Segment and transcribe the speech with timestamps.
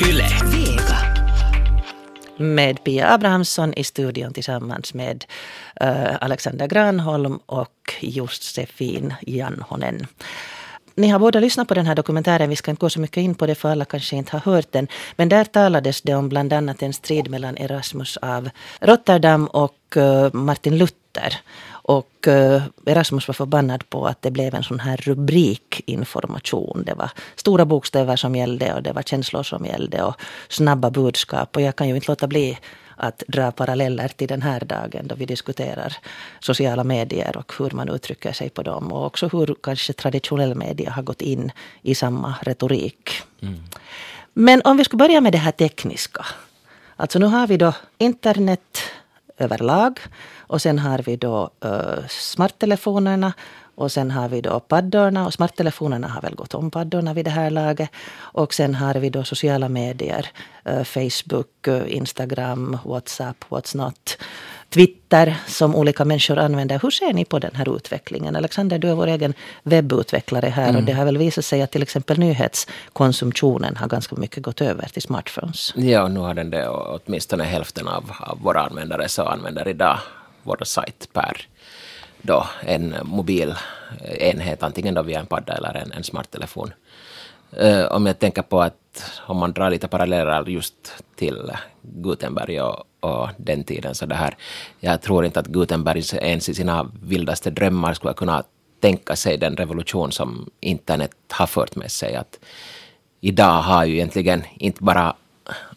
[0.00, 0.26] Yle.
[0.44, 0.98] Vega.
[2.36, 5.24] med Pia Abrahamsson i studion tillsammans med
[5.82, 10.06] uh, Alexander Granholm och Josefin Janhonen.
[10.94, 12.50] Ni har båda lyssnat på den här dokumentären.
[12.50, 14.72] Vi ska inte gå så mycket in på det för alla kanske inte har hört
[14.72, 14.88] den.
[15.16, 18.50] Men där talades det om bland annat en strid mellan Erasmus av
[18.80, 21.03] Rotterdam och uh, Martin Luther.
[21.86, 26.82] Och uh, Erasmus var förbannad på att det blev en sån här rubrikinformation.
[26.86, 30.14] Det var stora bokstäver som gällde och det var känslor som gällde och
[30.48, 31.56] snabba budskap.
[31.56, 32.58] Och jag kan ju inte låta bli
[32.96, 35.96] att dra paralleller till den här dagen då vi diskuterar
[36.40, 38.92] sociala medier och hur man uttrycker sig på dem.
[38.92, 41.52] Och också hur kanske traditionell media har gått in
[41.82, 43.10] i samma retorik.
[43.42, 43.62] Mm.
[44.32, 46.26] Men om vi skulle börja med det här tekniska.
[46.96, 48.78] Alltså nu har vi då internet
[49.38, 50.00] överlag.
[50.46, 53.32] Och sen har vi då uh, smarttelefonerna
[53.74, 57.30] och sen har vi då paddorna och smarttelefonerna har väl gått om paddorna vid det
[57.30, 57.90] här laget.
[58.16, 60.26] Och sen har vi då sociala medier.
[60.84, 64.18] Facebook, Instagram, Whatsapp, What's Not.
[64.70, 66.78] Twitter som olika människor använder.
[66.82, 68.36] Hur ser ni på den här utvecklingen?
[68.36, 70.76] Alexander, du är vår egen webbutvecklare här mm.
[70.76, 74.88] och det har väl visat sig att till exempel nyhetskonsumtionen har ganska mycket gått över
[74.88, 75.72] till smartphones.
[75.76, 79.98] Ja, nu har den det och åtminstone hälften av, av våra användare så använder idag
[80.44, 81.48] vår sajt per
[82.26, 83.54] då en mobil
[84.00, 86.72] eh, enhet, antingen då via en padda eller en, en smarttelefon.
[87.62, 92.84] Uh, om jag tänker på att om man drar lite paralleller just till Gutenberg och,
[93.00, 94.36] och den tiden, så det här,
[94.80, 98.44] jag tror inte att Gutenberg ens i sina vildaste drömmar skulle kunna
[98.80, 102.16] tänka sig den revolution som internet har fört med sig.
[102.16, 102.38] Att
[103.20, 105.14] idag har ju egentligen inte bara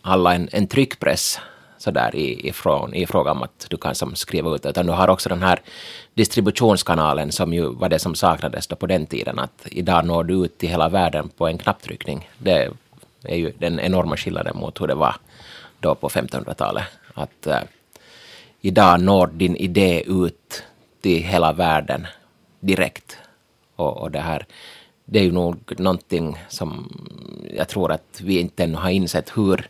[0.02, 1.40] alla en, en tryckpress
[1.88, 5.08] sådär i, ifrån, i fråga om att du kan som skriva ut, utan du har
[5.08, 5.60] också den här
[6.14, 10.46] distributionskanalen som ju var det som saknades då på den tiden, att idag når du
[10.46, 12.30] ut till hela världen på en knapptryckning.
[12.38, 12.70] Det
[13.24, 15.16] är ju den enorma skillnaden mot hur det var
[15.80, 16.84] då på 1500-talet.
[17.14, 17.60] Att äh,
[18.62, 20.64] idag når din idé ut
[21.02, 22.08] till hela världen
[22.60, 23.18] direkt.
[23.76, 24.46] Och, och det här
[25.10, 26.92] det är ju nog någonting som
[27.58, 29.70] jag tror att vi inte ännu har insett hur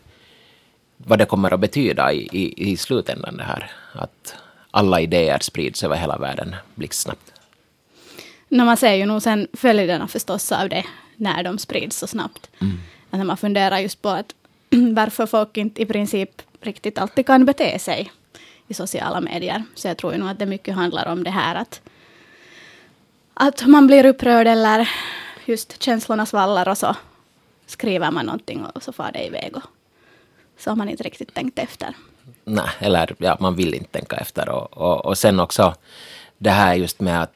[0.97, 3.71] vad det kommer att betyda i, i, i slutändan det här.
[3.93, 4.35] Att
[4.71, 7.33] alla idéer sprids över hela världen blixtsnabbt.
[8.49, 10.83] No, man ser ju nog sen följderna förstås av det
[11.15, 12.49] när de sprids så snabbt.
[12.61, 12.77] Mm.
[13.09, 14.35] Att när man funderar just på att
[14.69, 18.11] varför folk inte i princip riktigt alltid kan bete sig
[18.67, 19.63] i sociala medier.
[19.75, 21.81] Så jag tror ju nog att det mycket handlar om det här att,
[23.33, 24.89] att man blir upprörd eller
[25.45, 26.95] just känslorna svallar och så
[27.65, 29.55] skriver man någonting och så far det iväg.
[29.55, 29.63] Och
[30.57, 31.95] så har man inte riktigt tänkt efter.
[32.45, 34.49] Nej, eller ja, man vill inte tänka efter.
[34.49, 35.75] Och, och, och sen också
[36.37, 37.33] det här just med att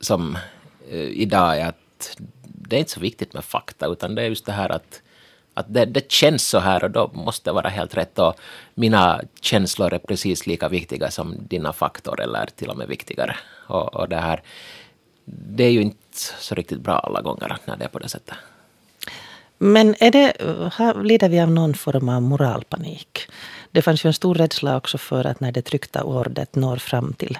[0.00, 0.38] som
[0.90, 4.46] eh, idag är att det är inte så viktigt med fakta, utan det är just
[4.46, 5.02] det här att
[5.58, 8.18] att det, det känns så här och då måste det vara helt rätt.
[8.18, 8.34] Och
[8.74, 13.36] mina känslor är precis lika viktiga som dina faktor eller till och med viktigare.
[13.66, 14.42] Och, och det här,
[15.24, 18.34] det är ju inte så riktigt bra alla gånger när det är på det sättet.
[19.58, 20.32] Men är det,
[21.02, 23.28] lider vi av någon form av moralpanik?
[23.70, 27.12] Det fanns ju en stor rädsla också för att när det tryckta ordet når fram
[27.12, 27.38] till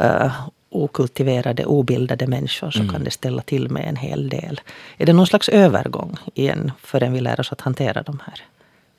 [0.00, 2.92] uh, okultiverade, obildade människor så mm.
[2.92, 4.60] kan det ställa till med en hel del.
[4.96, 8.42] Är det någon slags övergång igen förrän vi lär oss att hantera de här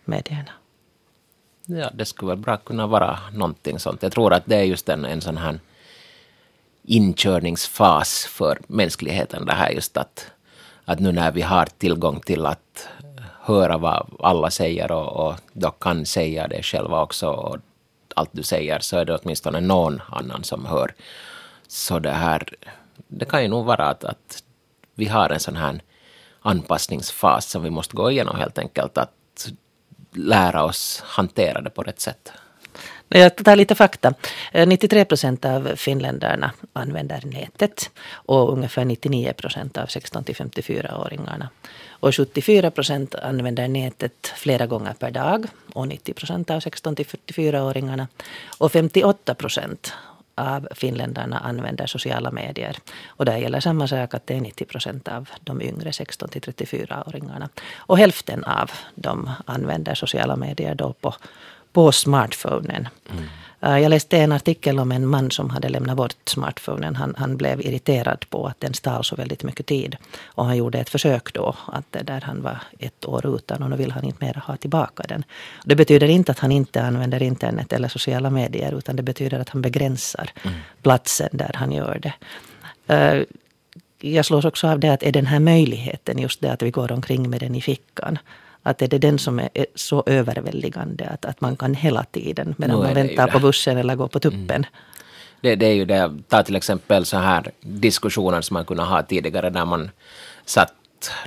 [0.06, 0.51] medierna?
[1.66, 4.03] Ja, det skulle väl bra kunna vara någonting sånt.
[4.03, 5.59] Jag tror att det är just en, en sån här
[6.84, 9.46] inkörningsfas för mänskligheten.
[9.46, 10.31] Det här just att
[10.90, 12.88] att nu när vi har tillgång till att
[13.42, 17.58] höra vad alla säger och, och då kan säga det själva också och
[18.16, 20.94] allt du säger så är det åtminstone någon annan som hör.
[21.68, 22.44] Så det här,
[23.08, 24.44] det kan ju nog vara att, att
[24.96, 25.82] vi har en sån här
[26.42, 29.50] anpassningsfas som vi måste gå igenom helt enkelt, att
[30.14, 32.32] lära oss hantera det på rätt sätt.
[33.09, 34.14] Eh, jag tar lite fakta.
[34.52, 41.50] Eh, 93 procent av finländarna använder nätet och ungefär 99 procent av 16 till 54-åringarna.
[41.90, 47.06] Och 74 procent använder nätet flera gånger per dag och 90 procent av 16 till
[47.06, 48.07] 44-åringarna.
[48.60, 49.94] Och 58 procent
[50.36, 52.78] av finländarna använder sociala medier.
[53.07, 56.42] Och där gäller samma sak att det är 90 procent av de yngre 16 till
[56.42, 57.50] 34-åringarna.
[57.75, 61.13] Och hälften av dem använder sociala medier då på
[61.74, 62.88] på smartphonen.
[63.12, 63.24] Mm.
[63.62, 66.95] Jag läste en artikel om en man som hade lämnat bort smartphonen.
[66.95, 69.98] Han, han blev irriterad på att den stal så väldigt mycket tid.
[70.24, 73.75] Och han gjorde ett försök då, att där han var ett år utan och nu
[73.75, 75.24] vill han inte mer ha tillbaka den.
[75.66, 79.50] Det betyder inte att han inte använder internet eller sociala medier, utan det betyder att
[79.50, 80.57] han begränsar mm.
[80.81, 82.13] platsen där han gör det.
[82.94, 83.24] Eh,
[84.01, 86.92] jag slås också av det att är den här möjligheten, just det att vi går
[86.92, 88.18] omkring med den i fickan,
[88.69, 92.80] att är det den som är så överväldigande att, att man kan hela tiden medan
[92.80, 94.66] man väntar på bussen eller går på tuppen.
[95.42, 99.04] Det, det är ju det, ta till exempel så här diskussioner som man kunde ha
[99.04, 99.92] tidigare där man
[100.45, 100.74] satt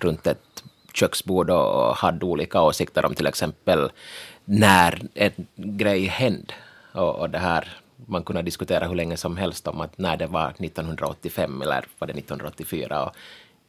[0.01, 0.63] runt ett
[0.95, 3.91] köksbord och hade olika åsikter om till exempel
[4.45, 6.55] när en grej hände.
[6.93, 7.69] Och, och det här,
[8.07, 12.07] man kunde diskutera hur länge som helst om att när det var 1985 eller var
[12.07, 13.05] det 1984.
[13.05, 13.17] Och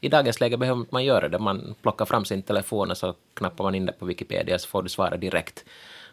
[0.04, 1.40] i dagens läge behöver man inte göra det.
[1.40, 4.84] Man plockar fram sin telefon och så knappar man in det på Wikipedia så får
[4.84, 5.66] du svara direkt.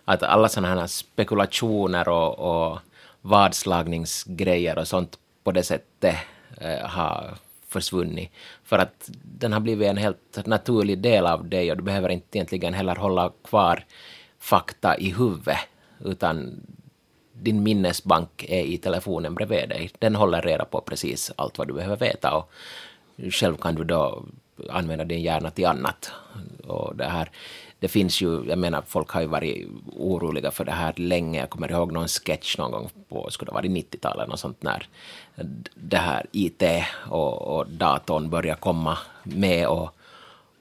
[0.05, 2.79] Att alla sådana här spekulationer och, och
[3.21, 6.17] vadslagningsgrejer och sånt på det sättet
[6.61, 7.35] eh, har
[7.69, 8.31] försvunnit.
[8.65, 12.39] För att den har blivit en helt naturlig del av dig och du behöver inte
[12.39, 13.85] egentligen heller hålla kvar
[14.39, 15.59] fakta i huvudet,
[16.05, 16.61] utan
[17.33, 19.91] din minnesbank är i telefonen bredvid dig.
[19.99, 22.53] Den håller reda på precis allt vad du behöver veta och
[23.31, 24.23] själv kan du då
[24.71, 26.13] använda din hjärna till annat.
[26.67, 27.31] Och det, här,
[27.79, 31.41] det finns ju, jag menar folk har ju varit oroliga för det här länge.
[31.41, 34.89] Jag kommer ihåg någon sketch någon gång på, skulle det varit 90-talet, och sånt när
[35.75, 36.63] det här IT
[37.11, 39.97] och, och datorn började komma med och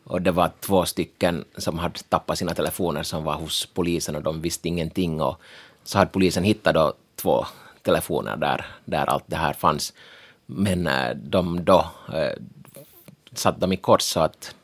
[0.10, 4.24] och det var två stycken som hade tappat sina telefoner som var hos polisen och
[4.24, 5.22] de visste ingenting.
[5.22, 5.42] Och
[5.84, 7.46] så hade polisen hittat då två
[7.82, 9.94] telefoner där, där allt det här fanns.
[10.52, 12.34] Men eh, de då eh,
[13.34, 14.56] satte dem i kors så att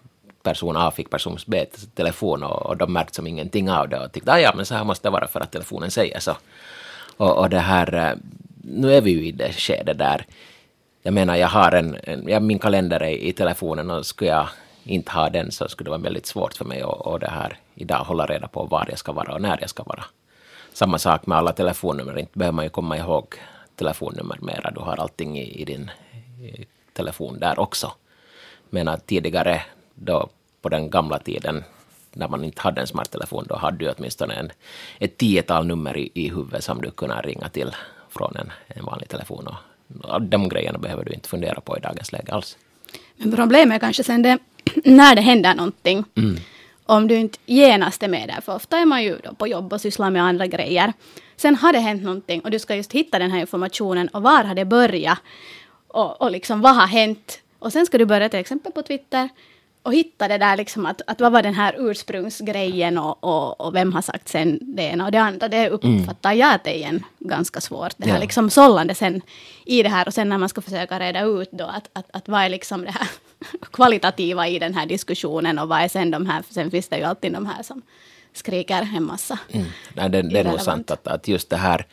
[0.43, 1.65] person A fick person B
[1.95, 4.75] telefon och, och de märkte som ingenting av det och tyckte att ja, men så
[4.75, 6.37] här måste det vara för att telefonen säger så.
[7.17, 8.17] Och, och det här, eh,
[8.63, 10.25] nu är vi ju i det skedet där,
[11.03, 14.47] jag menar jag har en, en ja, min kalender är i telefonen och skulle jag
[14.83, 17.57] inte ha den så skulle det vara väldigt svårt för mig att och det här
[17.75, 20.03] idag hålla reda på var jag ska vara och när jag ska vara.
[20.73, 23.35] Samma sak med alla telefonnummer, inte behöver man ju komma ihåg
[23.75, 25.91] telefonnummer mera, du har allting i, i din
[26.41, 27.91] i telefon där också.
[28.69, 29.61] Men att tidigare,
[29.95, 30.29] då
[30.61, 31.63] på den gamla tiden,
[32.13, 34.51] när man inte hade en smarttelefon, då hade du åtminstone en,
[34.99, 37.71] ett tiotal nummer i, i huvudet som du kunde ringa till
[38.09, 39.47] från en, en vanlig telefon.
[40.03, 42.57] Och de grejerna behöver du inte fundera på i dagens läge alls.
[43.17, 44.39] Men problemet är kanske sen det,
[44.83, 46.03] när det händer någonting.
[46.15, 46.35] Mm.
[46.85, 49.81] Om du inte genast är med där, för ofta är man ju på jobb och
[49.81, 50.93] sysslar med andra grejer.
[51.37, 54.43] Sen har det hänt någonting och du ska just hitta den här informationen och var
[54.43, 55.19] har det börjat?
[55.87, 57.39] Och, och liksom vad har hänt?
[57.59, 59.29] Och sen ska du börja till exempel på Twitter
[59.83, 63.75] och hitta det där liksom att, att vad var den här ursprungsgrejen och, och, och
[63.75, 65.47] vem har sagt sen det ena och det andra.
[65.47, 67.93] Det uppfattar jag att det är en ganska svårt.
[67.97, 68.21] Det här Ja.
[68.21, 69.21] liksom sållande sen
[69.65, 72.27] i det här och sen när man ska försöka reda ut då att, att, att
[72.27, 73.07] vad är liksom det här
[73.71, 77.03] kvalitativa i den här diskussionen och vad är sen de här, sen finns det ju
[77.03, 77.81] alltid de här som
[78.37, 79.39] skriker en massa.
[79.49, 79.67] Mm.
[79.93, 81.85] Nej, det, det är nog sant att, att just det här,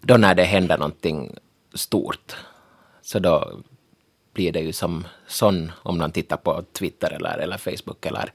[0.00, 1.36] då när det händer någonting
[1.74, 2.36] stort,
[3.02, 3.60] så då
[4.32, 8.32] blir det ju som sån, om man tittar på Twitter eller, eller Facebook eller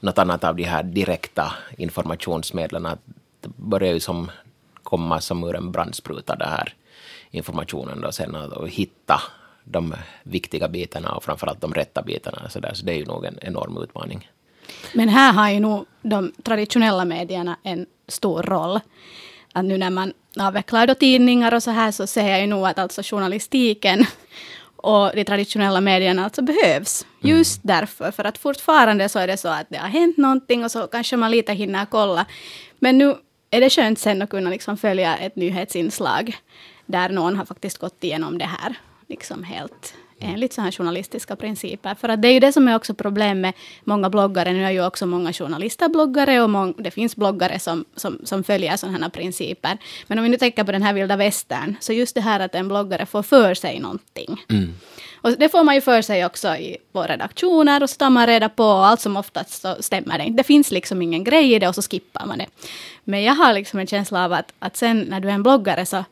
[0.00, 3.00] något annat av de här direkta informationsmedlen, att
[3.40, 4.30] det börjar ju som
[4.82, 6.74] komma som ur en brandspruta det här
[7.30, 9.20] informationen då sen och, och hitta
[9.64, 12.48] de viktiga bitarna och framförallt de rätta bitarna.
[12.48, 14.30] Så, där, så det är ju nog en enorm utmaning.
[14.92, 18.80] Men här har ju nog de traditionella medierna en stor roll.
[19.52, 22.66] Att nu när man avvecklar då tidningar och så här så ser jag ju nog
[22.66, 24.06] att alltså journalistiken
[24.76, 27.06] och de traditionella medierna alltså behövs.
[27.20, 30.70] Just därför, för att fortfarande så är det så att det har hänt någonting och
[30.70, 32.26] så kanske man lite hinner kolla.
[32.78, 33.16] Men nu
[33.50, 36.36] är det skönt sen att kunna liksom följa ett nyhetsinslag
[36.86, 38.74] där någon har faktiskt gått igenom det här
[39.08, 41.94] liksom helt enligt så här journalistiska principer.
[41.94, 43.52] För att det är ju det som är också problem med
[43.84, 44.52] många bloggare.
[44.52, 48.44] Nu är ju också många journalister bloggare och mång, det finns bloggare som, som, som
[48.44, 49.78] följer sådana här principer.
[50.06, 52.54] Men om vi nu tänker på den här vilda västern, så just det här att
[52.54, 54.44] en bloggare får för sig någonting.
[55.24, 58.26] Och det får man ju för sig också i våra redaktioner och så tar man
[58.26, 60.36] reda på allt som oftast så stämmer det inte.
[60.36, 62.46] Det finns liksom ingen grej i det och så skippar man det.
[63.04, 65.86] Men jag har liksom en känsla av att, att sen när du är en bloggare
[65.86, 66.04] så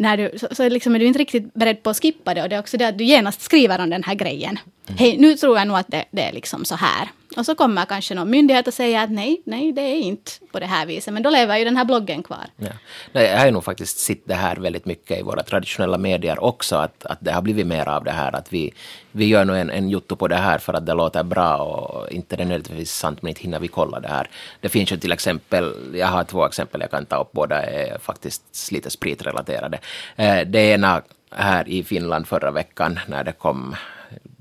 [0.00, 2.42] när du, så, så liksom är du inte riktigt beredd på att skippa det.
[2.42, 4.58] Och det är också det att du genast skriver om den här grejen.
[4.98, 7.08] Hej, nu tror jag nog att det, det är liksom så här.
[7.36, 10.60] Och så kommer kanske någon myndighet och säger att nej, nej, det är inte på
[10.60, 11.14] det här viset.
[11.14, 12.46] Men då lever ju den här bloggen kvar.
[12.56, 12.68] Ja.
[13.12, 16.44] Nej, jag har ju nog faktiskt sett det här väldigt mycket i våra traditionella medier
[16.44, 18.74] också, att, att det har blivit mer av det här att vi,
[19.12, 22.12] vi gör nog en, en jotto på det här för att det låter bra och
[22.12, 24.30] inte det är nödvändigtvis sant, men inte hinner vi kolla det här.
[24.60, 27.98] Det finns ju till exempel, jag har två exempel jag kan ta upp, båda är
[27.98, 29.78] faktiskt lite spritrelaterade.
[30.16, 33.76] Eh, det ena här i Finland förra veckan när det kom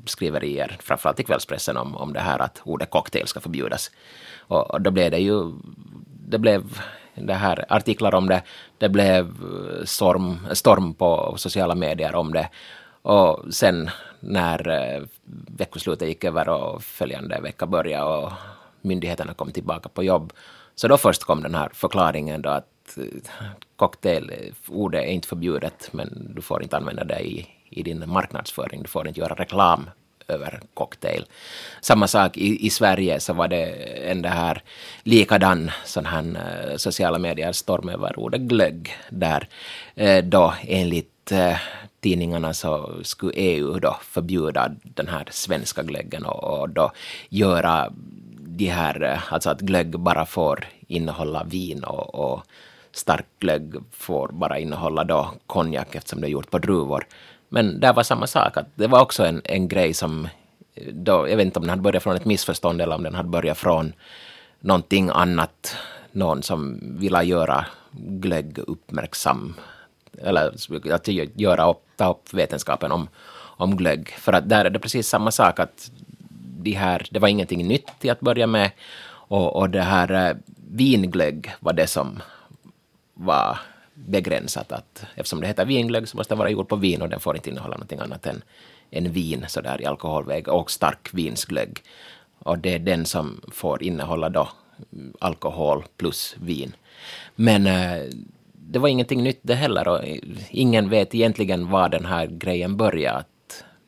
[0.06, 3.92] skriverier, framförallt i kvällspressen, om, om det här att ordet cocktail ska förbjudas.
[4.40, 5.54] Och, och då blev det ju,
[6.28, 6.82] det blev
[7.16, 8.42] det här artiklar om det,
[8.78, 12.50] det blev eh, storm, storm på sociala medier om det.
[13.02, 13.90] Och sen
[14.20, 15.02] när eh,
[15.58, 18.32] veckoslutet gick över och följande vecka började och
[18.82, 20.34] myndigheterna kom tillbaka på jobb.
[20.76, 23.04] Så då först kom den här förklaringen då att eh,
[23.80, 28.82] Cocktail-ordet är inte förbjudet, men du får inte använda det i, i din marknadsföring.
[28.82, 29.90] Du får inte göra reklam
[30.28, 31.26] över cocktail.
[31.82, 33.66] Samma sak i, i Sverige så var det
[34.12, 34.64] en det här
[35.04, 39.48] likadan sån här uh, sociala medier storm över ordet glögg där
[40.02, 41.58] uh, då enligt uh,
[42.00, 46.92] tidningarna så skulle EU då förbjuda den här svenska glöggen och, och då
[47.30, 47.92] göra
[48.40, 52.44] de här, alltså att glögg bara får innehålla vin och, och
[52.92, 57.06] stark glögg får bara innehålla då konjak eftersom det är gjort på druvor.
[57.50, 60.26] Men det var samma sak, att det var också en, en grej som
[60.76, 63.16] eh, då, jag vet inte om den hade börjat från ett missförstånd eller om den
[63.16, 63.94] hade börjat från
[64.60, 65.76] någonting annat,
[66.12, 69.56] någon som ville göra glögg uppmärksam,
[70.18, 70.54] eller
[70.94, 74.10] att göra upp, ta upp vetenskapen om, om glögg.
[74.10, 75.92] För att där är det precis samma sak, att
[76.62, 78.72] de här, det var ingenting nytt till att börja med,
[79.12, 80.36] och, och det här eh,
[80.72, 82.22] vinglögg var det som
[83.20, 83.60] var
[83.94, 84.72] begränsat.
[84.72, 87.36] Att, eftersom det heter vinglögg så måste det vara gjord på vin och den får
[87.36, 88.42] inte innehålla någonting annat än,
[88.92, 91.84] än vin så där i alkoholväg och stark vinsglögg.
[92.40, 94.50] Och det är den som får innehålla då
[95.20, 96.76] alkohol plus vin.
[97.36, 98.04] Men äh,
[98.54, 100.00] det var ingenting nytt det heller och
[100.50, 103.24] ingen vet egentligen var den här grejen började.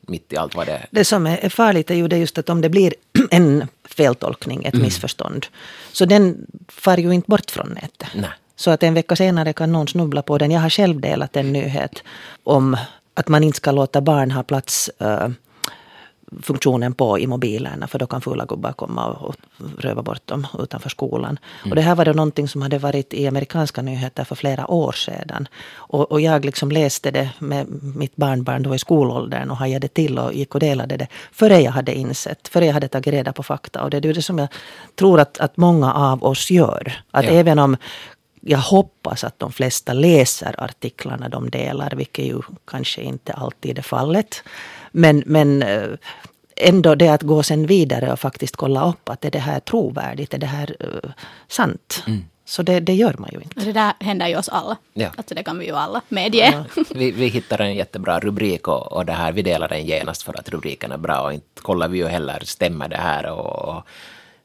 [0.07, 0.87] Mitt i allt vad det...
[0.91, 2.93] Det som är farligt är ju det just att om det blir
[3.31, 4.85] en feltolkning, ett mm.
[4.85, 5.45] missförstånd,
[5.91, 8.07] så den far ju inte bort från nätet.
[8.15, 8.29] Nej.
[8.61, 10.51] Så att en vecka senare kan någon snubbla på den.
[10.51, 12.03] Jag har själv delat en nyhet
[12.43, 12.77] om
[13.13, 15.29] att man inte ska låta barn ha plats uh,
[16.41, 19.35] funktionen på i mobilerna för då kan fula gubbar komma och, och
[19.77, 21.39] röva bort dem utanför skolan.
[21.59, 21.71] Mm.
[21.71, 24.91] Och det här var då någonting som hade varit i amerikanska nyheter för flera år
[24.91, 25.47] sedan.
[25.75, 30.19] Och, och jag liksom läste det med mitt barnbarn då i skolåldern och hajade till
[30.19, 33.43] och gick och delade det före jag hade insett, före jag hade tagit reda på
[33.43, 33.83] fakta.
[33.83, 34.47] Och det är det som jag
[34.95, 36.93] tror att, att många av oss gör.
[37.11, 37.31] Att ja.
[37.31, 37.77] även om
[38.41, 43.81] jag hoppas att de flesta läser artiklarna de delar, vilket ju kanske inte alltid är
[43.81, 44.43] fallet.
[44.91, 45.89] Men, men eh,
[46.55, 50.33] ändå det att gå sen vidare och faktiskt kolla upp att är det här trovärdigt,
[50.33, 51.11] är det här uh,
[51.47, 52.03] sant?
[52.07, 52.25] Mm.
[52.45, 53.59] Så det, det, gör man ju inte.
[53.59, 54.77] Det där händer ju oss alla.
[54.93, 55.09] Ja.
[55.17, 56.65] Alltså det kan vi ju alla medge.
[56.75, 56.83] Ja.
[56.89, 60.39] Vi, vi hittar en jättebra rubrik och, och det här, vi delar den genast för
[60.39, 63.83] att rubriken är bra och inte kollar vi ju heller, stämmer det här och, och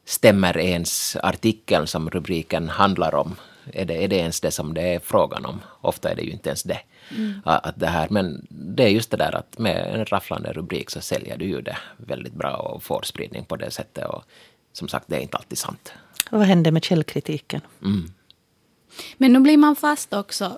[0.05, 3.35] stämmer ens artikeln som rubriken handlar om?
[3.73, 5.61] Är det, är det ens det som det är frågan om?
[5.81, 6.79] Ofta är det ju inte ens det.
[7.09, 7.41] Mm.
[7.45, 11.01] Att det här, men det är just det där att med en rafflande rubrik så
[11.01, 14.05] säljer du ju det väldigt bra och får spridning på det sättet.
[14.05, 14.23] Och
[14.73, 15.93] som sagt, det är inte alltid sant.
[16.31, 17.61] Och vad händer med källkritiken?
[17.81, 18.13] Mm.
[19.17, 20.57] Men nu blir man fast också.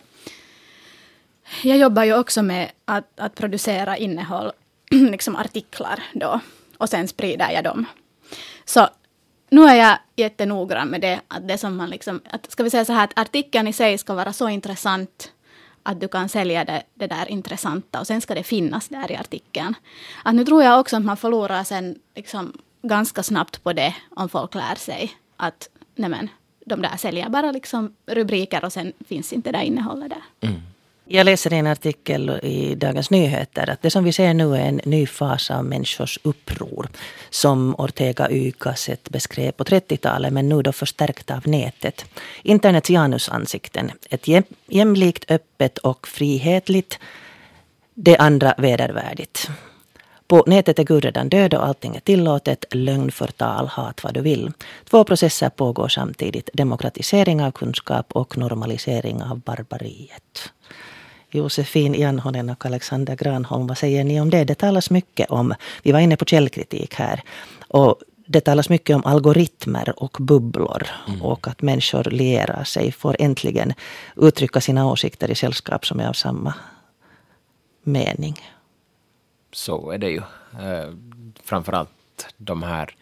[1.63, 4.51] Jag jobbar ju också med att, att producera innehåll,
[4.91, 6.39] liksom artiklar då.
[6.77, 7.85] Och sen sprider jag dem.
[8.65, 8.87] Så
[9.49, 12.85] nu är jag jättenoggrann med det, att det som man liksom, att, ska vi säga
[12.85, 15.31] så här, att artikeln i sig ska vara så intressant
[15.83, 19.15] att du kan sälja det, det där intressanta och sen ska det finnas där i
[19.15, 19.73] artikeln.
[20.23, 24.29] Att nu tror jag också att man förlorar sen liksom ganska snabbt på det om
[24.29, 26.29] folk lär sig att nej men,
[26.65, 30.49] de där säljer bara liksom rubriker och sen finns inte det innehållet där.
[30.49, 30.61] Mm.
[31.11, 34.59] Jag läser i en artikel i Dagens Nyheter att det som vi ser nu är
[34.59, 36.87] en ny fas av människors uppror.
[37.29, 42.05] Som Ortega Y Gasset beskrev på 30-talet men nu då förstärkt av nätet.
[42.43, 43.91] Internets janusansikten.
[44.09, 44.27] Ett
[44.67, 46.99] jämlikt, öppet och frihetligt.
[47.93, 49.49] Det andra vedervärdigt.
[50.27, 52.65] På nätet är Gud redan död och allting är tillåtet.
[52.71, 54.51] Lögn, förtal, hat, vad du vill.
[54.89, 56.49] Två processer pågår samtidigt.
[56.53, 60.51] Demokratisering av kunskap och normalisering av barbariet.
[61.31, 63.67] Josefin Janhonen och Alexander Granholm.
[63.67, 64.43] Vad säger ni om det?
[64.43, 67.21] Det talas mycket om, vi var inne på källkritik här,
[67.67, 71.21] och det talas mycket om algoritmer och bubblor mm.
[71.21, 73.73] och att människor lierar sig, får äntligen
[74.15, 76.53] uttrycka sina åsikter i sällskap som är av samma
[77.83, 78.35] mening.
[79.51, 80.21] Så är det ju.
[80.59, 80.89] Eh,
[81.43, 81.89] framförallt
[82.37, 82.95] de här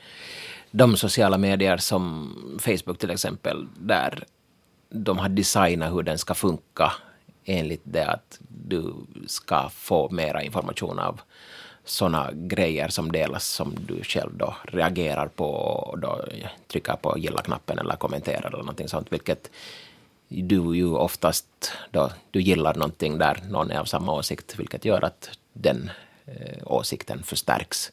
[0.72, 4.24] de sociala medier som Facebook till exempel, där
[4.90, 6.92] de har designat hur den ska funka
[7.48, 8.94] enligt det att du
[9.28, 11.22] ska få mera information av
[11.86, 16.26] sådana grejer som delas som du själv då reagerar på och då
[16.68, 19.52] trycker på gilla-knappen eller kommenterar eller någonting sånt, vilket
[20.28, 25.04] du ju oftast då du gillar någonting där någon är av samma åsikt, vilket gör
[25.04, 25.92] att den
[26.26, 27.92] eh, åsikten förstärks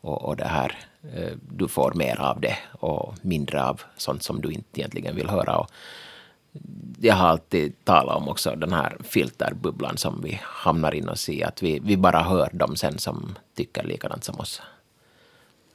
[0.00, 0.78] och, och det här,
[1.14, 5.28] eh, du får mer av det och mindre av sånt som du inte egentligen vill
[5.28, 5.56] höra.
[5.56, 5.70] Och
[7.00, 11.42] jag har alltid talat om också den här filterbubblan som vi hamnar in oss i.
[11.42, 14.62] Att vi, vi bara hör dem sen som tycker likadant som oss.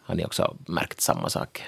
[0.02, 1.64] Har ni också märkt samma sak?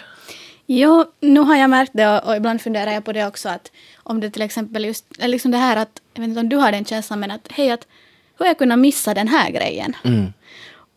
[0.66, 3.72] Jo, nu har jag märkt det och, och ibland funderar jag på det också att
[3.98, 6.72] om det till exempel just, liksom det här att, jag vet inte om du har
[6.72, 7.88] den känslan men att hej att
[8.38, 9.96] hur har jag kunnat missa den här grejen?
[10.04, 10.34] Mm.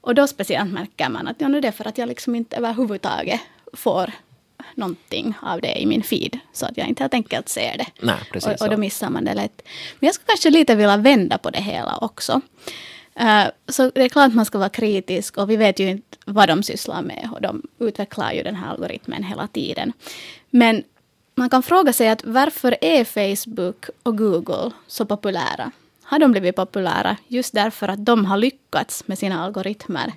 [0.01, 2.57] Och då speciellt märker man att ja, nu är det för att jag liksom inte
[2.57, 3.41] överhuvudtaget
[3.73, 4.13] får
[4.75, 6.39] någonting av det i min feed.
[6.53, 7.87] Så att jag inte helt enkelt ser det.
[8.01, 9.63] Nej, precis och, och då missar man det lätt.
[10.01, 12.41] Men jag skulle kanske lite vilja vända på det hela också.
[13.15, 16.19] Eh, så det är klart att man ska vara kritisk och vi vet ju inte
[16.27, 19.93] vad de sysslar med och de utvecklar ju den här algoritmen hela tiden.
[20.51, 20.83] Men
[21.35, 25.73] man kan fråga sig att varför är Facebook och Google så populära?
[26.03, 30.13] Har de blivit populära just därför att de har lyckats med sina algoritmer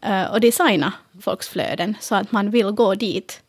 [0.00, 3.42] eh, och designa folks flöden så att man vill gå dit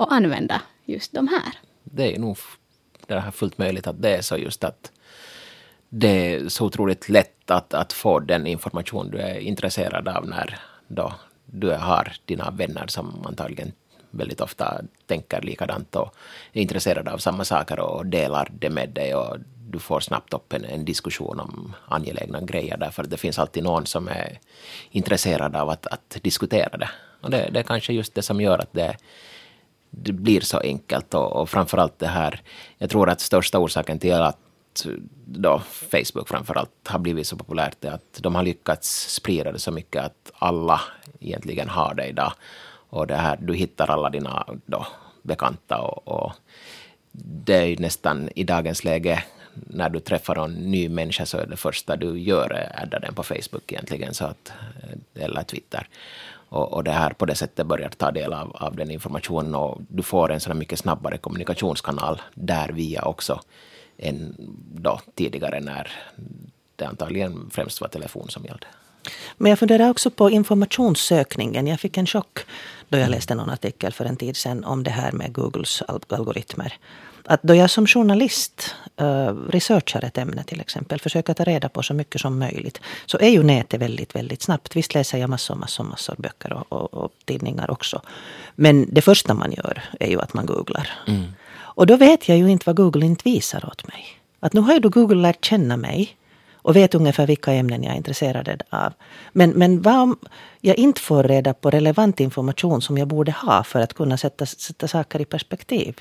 [0.00, 1.58] och använda just de här.
[1.84, 2.38] Det är nog
[3.06, 4.92] det här fullt möjligt att det är så just att
[5.88, 10.58] det är så otroligt lätt att, att få den information du är intresserad av när
[10.88, 11.14] då
[11.46, 13.72] du har dina vänner som antagligen
[14.10, 16.14] väldigt ofta tänker likadant och
[16.52, 19.36] är intresserade av samma saker och delar det med dig och
[19.70, 23.64] du får snabbt upp en, en diskussion om angelägna grejer därför att det finns alltid
[23.64, 24.38] någon som är
[24.90, 26.90] intresserad av att, att diskutera det.
[27.20, 28.96] Och det, det är kanske just det som gör att det,
[29.90, 32.42] det blir så enkelt och, och framförallt det här,
[32.78, 34.38] jag tror att största orsaken till att
[35.24, 39.70] då Facebook framförallt har blivit så populärt är att de har lyckats sprida det så
[39.70, 40.80] mycket att alla
[41.20, 42.32] egentligen har det idag.
[42.90, 44.86] Och det här, du hittar alla dina då,
[45.22, 46.32] bekanta och, och
[47.12, 51.46] det är ju nästan i dagens läge när du träffar någon ny människa så är
[51.46, 55.88] det första du gör är adda den på Facebook egentligen, så att, eh, eller Twitter.
[56.50, 59.80] Och, och det här på det sättet börjar ta del av, av den informationen och
[59.88, 63.40] du får en sån här mycket snabbare kommunikationskanal där via också
[63.98, 64.34] än
[64.74, 65.92] då tidigare när
[66.76, 68.66] det antagligen främst var telefon som gällde.
[69.36, 71.66] Men jag funderar också på informationssökningen.
[71.66, 72.38] Jag fick en chock
[72.88, 76.00] då jag läste någon artikel för en tid sedan om det här med Googles al-
[76.08, 76.78] algoritmer.
[77.24, 81.82] Att då jag som journalist uh, researchar ett ämne till exempel, försöker ta reda på
[81.82, 84.76] så mycket som möjligt, så är ju nätet väldigt, väldigt snabbt.
[84.76, 88.02] Visst läser jag massor, massor, massor böcker och, och, och tidningar också.
[88.54, 90.90] Men det första man gör är ju att man googlar.
[91.58, 94.06] Och då vet jag ju inte vad Google inte visar åt mig.
[94.40, 96.16] Att nu har ju då Google lärt känna mig
[96.62, 98.92] och vet ungefär vilka ämnen jag är intresserad av.
[99.32, 100.18] Men, men vad om
[100.60, 104.46] jag inte får reda på relevant information som jag borde ha för att kunna sätta,
[104.46, 106.00] sätta saker i perspektiv?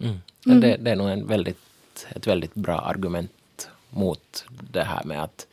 [0.00, 0.60] Mm.
[0.60, 5.46] Det, det är nog en väldigt, ett väldigt bra argument mot det här med att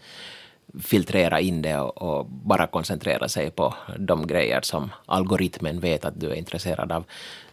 [0.81, 6.19] filtrera in det och, och bara koncentrera sig på de grejer som algoritmen vet att
[6.19, 7.03] du är intresserad av.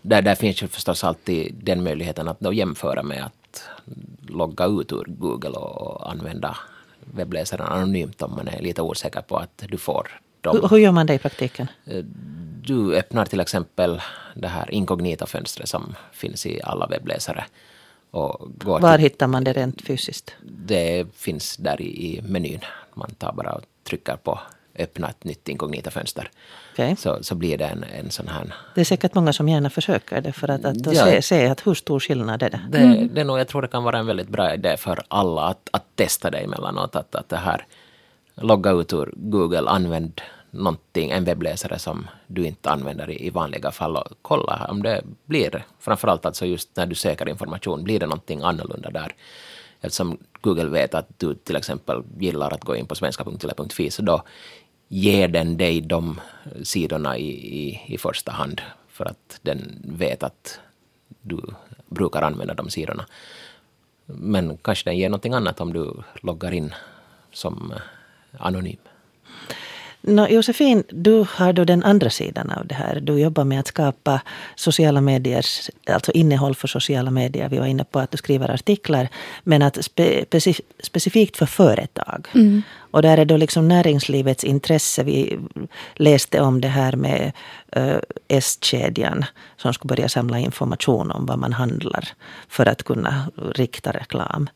[0.03, 3.46] Där, där finns ju förstås alltid den möjligheten att då jämföra med att
[4.29, 6.57] logga ut ur Google och använda
[7.15, 10.09] webbläsaren anonymt om man är lite osäker på att du får
[10.41, 10.59] dem.
[10.63, 11.67] Hur, hur gör man det i praktiken?
[12.63, 14.01] Du öppnar till exempel
[14.35, 17.45] det här inkognita-fönstret som finns i alla webbläsare.
[18.11, 20.35] Och går Var till, hittar man det rent fysiskt?
[20.43, 22.61] det finns där i, i menyn.
[22.95, 24.41] Man tar bara och trycker på
[24.79, 26.31] öppna ett nytt inkognita-fönster.
[26.73, 26.97] Okej.
[26.99, 28.55] Så, så blir det en, en sån här...
[28.75, 31.05] Det är säkert många som gärna försöker det för att, att Ja.
[31.05, 32.61] se, se att hur stor skillnad är det.
[32.71, 35.43] Det, det är nog, jag tror det kan vara en väldigt bra idé för alla
[35.43, 36.97] att, att testa det emellanåt.
[36.97, 37.67] Att, att det här,
[38.35, 43.71] logga ut ur Google, använd någonting, en webbläsare som du inte använder i, i vanliga
[43.71, 48.07] fall och kolla om det blir, framförallt alltså just när du söker information, blir det
[48.07, 49.15] någonting annorlunda där?
[49.81, 54.23] Eftersom Google vet att du till exempel gillar att gå in på svenska.tele.fi så då
[54.89, 56.21] ger den dig de
[56.63, 60.61] sidorna i, i, i första hand för att den vet att
[61.23, 61.41] du
[61.87, 63.07] brukar använda de sidorna.
[64.07, 66.75] Men kanske den ger någonting annat om du loggar in
[67.33, 67.81] som eh,
[68.39, 68.79] anonym.
[70.01, 73.01] Nå, Josefin, du har då den andra sidan av det här.
[73.01, 74.21] Du jobbar med att skapa
[74.55, 77.49] sociala mediers, alltså innehåll för sociala medier.
[77.49, 79.09] Vi var inne på att du skriver artiklar,
[79.45, 82.29] men att spe, specif- specifikt för företag.
[82.91, 85.05] Och där är då liksom näringslivets intresse.
[85.05, 85.39] Vi
[85.95, 87.33] läste om det här med
[87.77, 89.25] uh, S-kedjan
[89.57, 92.09] som ska börja samla information om vad man handlar
[92.49, 94.49] för att kunna rikta reklam.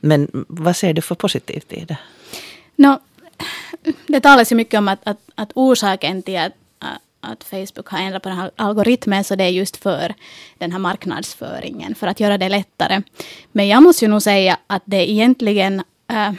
[0.00, 1.98] Men vad ser du för positivt i det?
[2.76, 2.98] No,
[4.06, 6.52] det talas ju mycket om att, att, att orsaken till att,
[7.20, 10.14] att Facebook har ändrat på den här algoritmen, så det är just för
[10.58, 13.02] den här marknadsföringen, för att göra det lättare.
[13.52, 16.32] Men jag måste ju nog säga att det egentligen äh,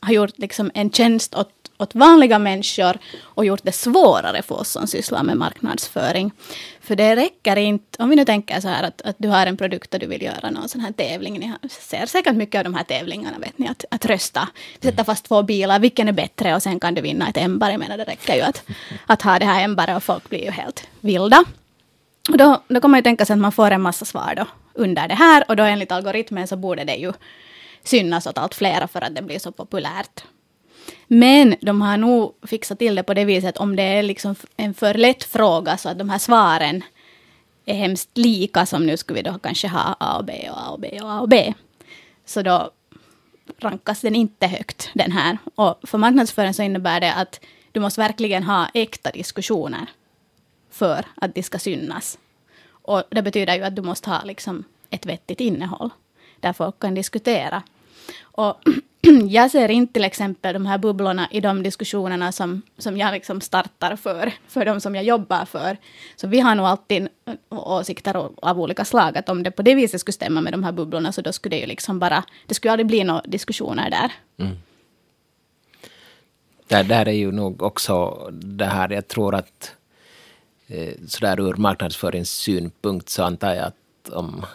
[0.00, 4.70] har gjort liksom en tjänst åt, åt vanliga människor och gjort det svårare för oss
[4.70, 6.32] som sysslar med marknadsföring.
[6.80, 9.56] För det räcker inte, om vi nu tänker så här att, att du har en
[9.56, 11.38] produkt och du vill göra någon sån här tävling.
[11.38, 14.48] Ni ser säkert mycket av de här tävlingarna, vet ni, att, att rösta.
[14.82, 17.70] Sätta fast två bilar, vilken är bättre och sen kan du vinna ett ämbar.
[17.70, 18.62] Jag menar, det räcker ju att,
[19.06, 21.44] att ha det här ämbaret och folk blir ju helt vilda.
[22.30, 24.46] Och då, då kan man ju tänka sig att man får en massa svar då
[24.74, 25.44] under det här.
[25.48, 27.12] Och då enligt algoritmen så borde det ju
[27.84, 30.24] synas åt allt flera för att det blir så populärt.
[31.06, 34.74] Men de har nog fixat till det på det viset om det är liksom en
[34.74, 36.84] för lätt fråga så att de här svaren
[37.64, 40.70] är hemskt lika som nu skulle vi då kanske ha A och B och A
[40.70, 41.54] och B och A och B.
[42.24, 42.70] Så då
[43.58, 45.38] rankas den inte högt, den här.
[45.54, 47.40] Och för marknadsföring så innebär det att
[47.72, 49.86] du måste verkligen ha äkta diskussioner
[50.70, 52.18] för att de ska synas.
[52.70, 55.90] Och det betyder ju att du måste ha liksom ett vettigt innehåll
[56.40, 57.62] där folk kan diskutera.
[58.22, 58.62] Och
[59.28, 63.40] jag ser inte till exempel de här bubblorna i de diskussionerna som, som jag liksom
[63.40, 65.76] startar för, för de som jag jobbar för.
[66.16, 67.08] Så vi har nog alltid
[67.48, 70.72] åsikter av olika slag, att om det på det viset skulle stämma med de här
[70.72, 74.12] bubblorna, så då skulle det ju liksom bara, det skulle aldrig bli några diskussioner där.
[74.36, 74.56] Mm.
[76.68, 79.76] Där, där är ju nog också det här, jag tror att
[80.66, 84.46] eh, sådär ur marknadsföringssynpunkt så antar jag att om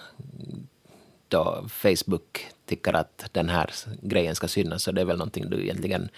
[1.28, 3.69] då Facebook tycker att den här
[4.01, 6.10] grejen ska synas, så det är väl någonting du egentligen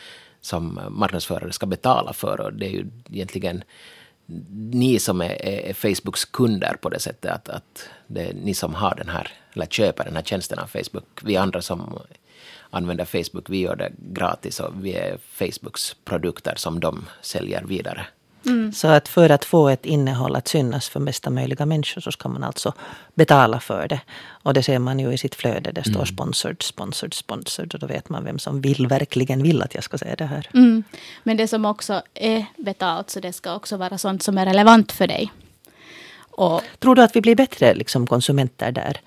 [0.41, 2.41] som marknadsförare ska betala för.
[2.41, 3.63] Och det är ju egentligen
[4.71, 8.73] ni som är, är Facebooks kunder på det sättet att, att det är ni som
[8.73, 11.19] har den här, eller köper den här tjänsten av Facebook.
[11.23, 11.99] Vi andra som
[12.69, 18.07] använder Facebook, vi gör det gratis och vi är Facebooks produkter som de säljer vidare.
[18.45, 18.73] Mm.
[18.73, 22.30] Så att för att få ett innehåll att synas för mesta möjliga människor så ska
[22.30, 22.73] man alltså
[23.13, 24.02] betala för det.
[24.43, 25.71] Och det ser man ju i sitt flöde.
[25.71, 26.06] Det står mm.
[26.06, 27.73] sponsored, sponsored, sponsored.
[27.73, 30.50] Och då vet man vem som vill, verkligen vill att jag ska säga det här.
[30.54, 30.84] Mm.
[31.23, 34.91] Men det som också är betalt, så det ska också vara sånt som är relevant
[34.91, 35.32] för dig.
[36.38, 39.02] Och, Tror du att vi blir bättre liksom, konsumenter där?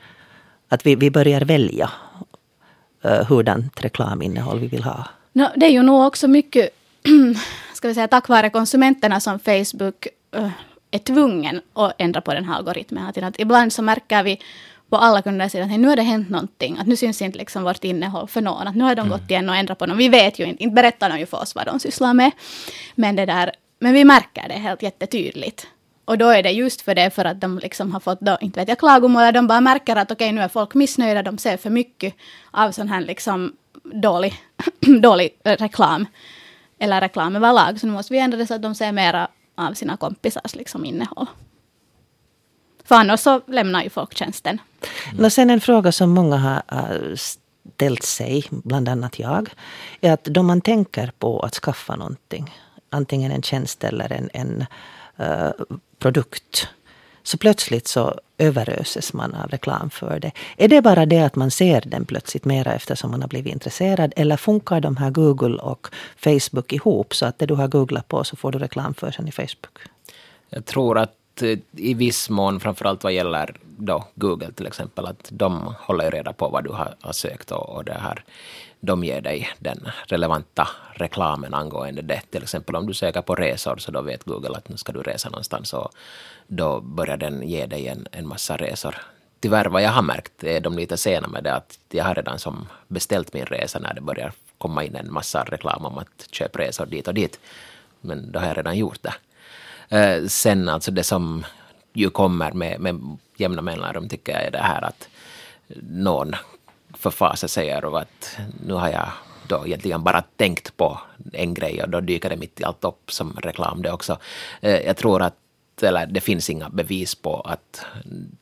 [0.68, 1.90] Att vi, vi börjar välja
[3.04, 5.08] uh, hurdant reklaminnehåll vi vill ha?
[5.32, 6.70] No, det är ju nog också mycket
[7.80, 10.50] ska vi säga, tack vare konsumenterna som Facebook uh,
[10.90, 13.06] är tvungen att ändra på den här algoritmen.
[13.06, 14.40] Att, att ibland så märker vi
[14.90, 16.78] på alla kunder att nu har det hänt någonting.
[16.78, 18.68] Att nu syns inte liksom vårt innehåll för någon.
[18.68, 19.18] Att nu har de mm.
[19.18, 19.98] gått igen och ändrat på något.
[19.98, 22.30] Vi vet ju inte, inte berättar de ju för oss vad de sysslar med.
[22.94, 25.66] Men, det där, men vi märker det helt jättetydligt.
[26.04, 28.60] Och då är det just för det, för att de liksom har fått, då, inte
[28.60, 29.32] vet jag, klagomål.
[29.32, 31.22] De bara märker att okej, okay, nu är folk missnöjda.
[31.22, 32.14] De ser för mycket
[32.50, 33.52] av sån här liksom
[33.84, 34.34] dålig,
[35.02, 36.06] dålig reklam
[36.80, 37.80] eller reklam överlag.
[37.80, 40.84] Så nu måste vi ändra det så att de ser mera av sina kompisars liksom
[40.84, 41.26] innehåll.
[42.84, 44.58] För annars så lämnar ju folk tjänsten.
[45.12, 45.30] Mm.
[45.30, 46.62] sen en fråga som många har
[47.16, 49.50] ställt sig, bland annat jag,
[50.00, 52.54] är att då man tänker på att skaffa någonting,
[52.90, 54.66] antingen en tjänst eller en, en
[55.20, 55.50] uh,
[55.98, 56.68] produkt,
[57.22, 60.32] så plötsligt så överöses man av reklam för det.
[60.56, 64.12] Är det bara det att man ser den plötsligt mera eftersom man har blivit intresserad?
[64.16, 68.24] Eller funkar de här Google och Facebook ihop så att det du har googlat på
[68.24, 69.78] så får du reklam för sen i Facebook?
[70.50, 75.28] Jag tror att eh, i viss mån, framförallt vad gäller då Google till exempel, att
[75.32, 78.24] de håller reda på vad du har, har sökt och, och det här
[78.80, 82.20] de ger dig den relevanta reklamen angående det.
[82.30, 85.02] Till exempel om du söker på resor så då vet Google att nu ska du
[85.02, 85.90] resa någonstans och
[86.46, 88.96] då börjar den ge dig en, en massa resor.
[89.40, 92.38] Tyvärr vad jag har märkt är de lite sena med det att jag har redan
[92.38, 96.58] som beställt min resa när det börjar komma in en massa reklam om att köpa
[96.58, 97.40] resor dit och dit.
[98.00, 99.14] Men då har jag redan gjort det.
[99.96, 101.46] Eh, sen alltså det som
[101.92, 105.08] ju kommer med, med jämna mellanrum tycker jag är det här att
[105.90, 106.34] någon
[107.00, 108.36] förfasa sig över att
[108.66, 109.08] nu har jag
[109.48, 110.98] då egentligen bara tänkt på
[111.32, 114.18] en grej och då dyker det mitt i allt upp som reklam det också.
[114.60, 115.36] Eh, jag tror att
[115.82, 117.86] eller det finns inga bevis på att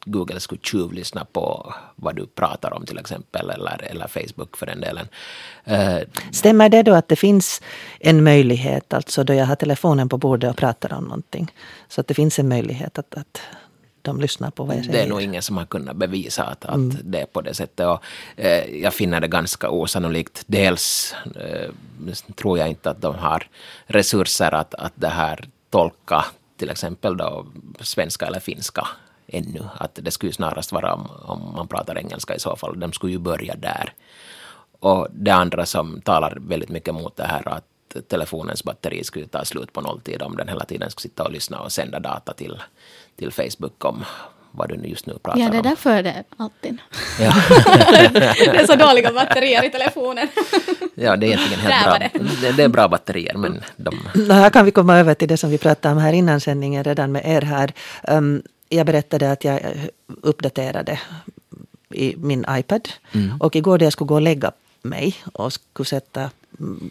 [0.05, 4.81] Google skulle tjuvlyssna på vad du pratar om till exempel, eller, eller Facebook för den
[4.81, 5.09] delen.
[5.65, 5.99] Eh,
[6.33, 7.63] Stämmer det då att det finns
[8.01, 11.53] en möjlighet, alltså då jag har telefonen på bordet och pratar om någonting,
[11.89, 13.41] så att det finns en möjlighet att, att
[14.03, 14.99] de lyssnar på vad jag säger.
[14.99, 16.97] Det är nog ingen som har kunnat bevisa att, att mm.
[17.03, 17.87] det är på det sättet.
[17.87, 18.03] Och,
[18.37, 20.43] eh, jag finner det ganska osannolikt.
[20.47, 21.71] Dels eh,
[22.37, 23.49] tror jag inte att de har
[23.87, 26.25] resurser att, att det här tolka
[26.57, 27.47] till exempel då
[27.81, 28.89] svenska eller finska
[29.27, 29.65] ännu.
[29.77, 32.81] Att det skulle snarast vara om, om man pratar engelska i så fall.
[32.81, 33.93] De skulle ju börja där.
[34.81, 37.65] Och det andra som talar väldigt mycket mot det här att
[38.09, 41.61] telefonens batteri skulle ta slut på nolltid om den hela tiden skulle sitta och lyssna
[41.61, 42.63] och sända data till,
[43.19, 44.05] till Facebook om
[44.51, 45.41] vad du just nu pratar om.
[45.41, 46.79] Ja, det är därför det är alltid.
[47.21, 47.33] Ja.
[48.13, 50.29] det är så dåliga batterier i telefonen.
[50.95, 51.99] ja, det är egentligen helt bra.
[51.99, 52.53] Det.
[52.53, 52.63] det.
[52.63, 53.95] är bra batterier, men de...
[54.33, 57.13] Här kan vi komma över till det som vi pratade om här innan sändningen redan
[57.13, 57.73] med er här.
[58.09, 59.61] Um, jag berättade att jag
[60.23, 61.01] uppdaterade
[61.91, 62.89] i min iPad.
[63.13, 63.41] Mm.
[63.41, 64.53] Och igår när jag skulle gå och lägga
[64.83, 66.31] mig och skulle sätta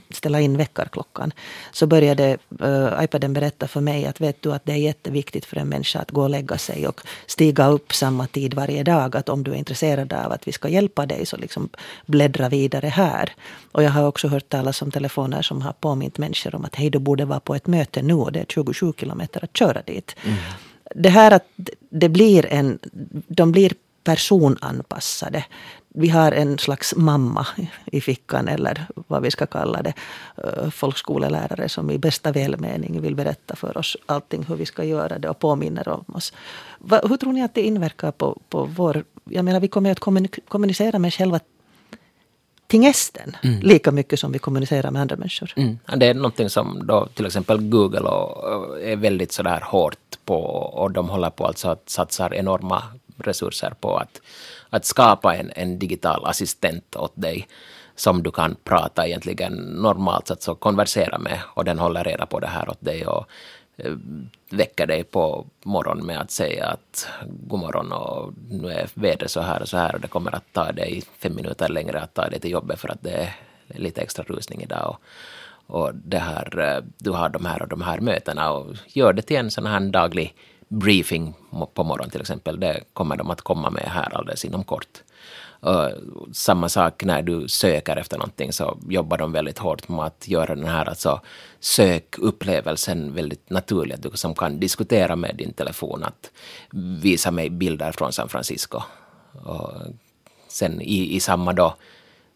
[0.10, 1.32] ställa in väckarklockan.
[1.72, 5.58] Så började uh, iPaden berätta för mig att vet du att det är jätteviktigt för
[5.58, 9.16] en människa att gå och lägga sig och stiga upp samma tid varje dag.
[9.16, 11.70] Att om du är intresserad av att vi ska hjälpa dig så liksom
[12.06, 13.34] bläddra vidare här.
[13.72, 16.90] Och jag har också hört talas om telefoner som har påmint människor om att hej
[16.90, 20.16] du borde vara på ett möte nu och det är 27 kilometer att köra dit.
[20.24, 20.38] Mm.
[20.96, 21.46] Det här att
[21.90, 22.80] det blir en,
[23.28, 25.46] de blir personanpassade.
[26.00, 27.48] Vi har en slags mamma
[27.86, 29.94] i fickan eller vad vi ska kalla det.
[30.38, 35.20] Eh, folkskolelärare som i bästa välmening vill berätta för oss allting hur vi ska göra
[35.20, 36.34] det och påminner om oss.
[37.04, 39.04] Hur tror ni att det inverkar på, på vår...
[39.24, 40.00] Jag menar vi kommer att
[40.48, 41.40] kommunicera med själva
[42.68, 43.60] tingesten mm.
[43.60, 45.54] lika mycket som vi kommunicerar med andra människor.
[45.56, 45.80] Mm.
[45.98, 50.92] Det är någonting som då till exempel Google och, är väldigt sådär hårt på och
[50.92, 52.84] de håller på alltså att satsar enorma
[53.18, 54.22] resurser på att,
[54.70, 57.48] att skapa en, en digital assistent åt dig
[57.96, 62.48] som du kan prata egentligen normalt, alltså konversera med och den håller reda på det
[62.48, 63.26] här åt dig och
[63.78, 63.92] eh,
[64.50, 67.08] väcker dig på morgonen med att säga att
[67.48, 70.54] god morgon och nu är vädret så här och så här och det kommer att
[70.54, 73.36] ta dig fem minuter längre att ta dig till jobbet för att det är
[73.68, 74.98] lite extra rusning idag.
[75.68, 79.14] Och, och det här, eh, du har de här och de här mötena och gör
[79.14, 80.36] det till en sån här daglig
[80.68, 81.34] briefing
[81.74, 82.60] på morgonen till exempel.
[82.60, 85.04] Det kommer de att komma med här alldeles inom kort.
[85.66, 85.88] Uh,
[86.32, 90.56] samma sak när du söker efter någonting så jobbar de väldigt hårt med att göra
[90.56, 91.22] den här alltså,
[91.60, 93.96] sökupplevelsen väldigt naturlig.
[93.96, 96.32] Att du som kan diskutera med din telefon att
[97.02, 98.82] visa mig bilder från San Francisco.
[99.44, 99.72] Och
[100.48, 101.76] sen i, i samma då,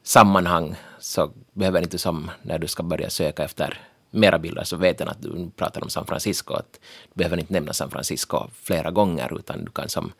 [0.03, 4.97] sammanhang så behöver inte som när du ska börja söka efter mera bilder så vet
[4.97, 6.53] den att du pratar om San Francisco.
[6.53, 6.79] Att
[7.13, 10.11] du behöver inte nämna San Francisco flera gånger utan du kan som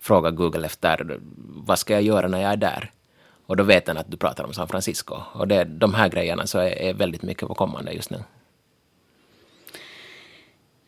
[0.00, 2.90] fråga Google efter vad ska jag göra när jag är där?
[3.46, 5.16] Och då vet den att du pratar om San Francisco.
[5.32, 8.18] Och det, de här grejerna så är, är väldigt mycket på kommande just nu.